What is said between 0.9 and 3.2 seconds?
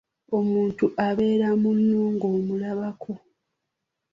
abeera munno ng'omulabako.